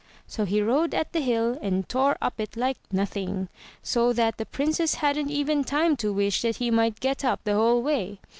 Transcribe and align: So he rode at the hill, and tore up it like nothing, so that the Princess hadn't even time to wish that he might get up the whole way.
So 0.25 0.45
he 0.45 0.63
rode 0.63 0.95
at 0.95 1.13
the 1.13 1.19
hill, 1.19 1.59
and 1.61 1.87
tore 1.87 2.17
up 2.23 2.39
it 2.39 2.57
like 2.57 2.79
nothing, 2.91 3.49
so 3.83 4.11
that 4.13 4.37
the 4.39 4.47
Princess 4.47 4.95
hadn't 4.95 5.29
even 5.29 5.63
time 5.63 5.95
to 5.97 6.11
wish 6.11 6.41
that 6.41 6.55
he 6.55 6.71
might 6.71 6.99
get 6.99 7.23
up 7.23 7.43
the 7.43 7.53
whole 7.53 7.83
way. 7.83 8.19